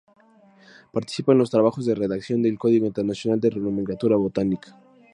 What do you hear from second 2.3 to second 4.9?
del Código internacional de nomenclatura botánica.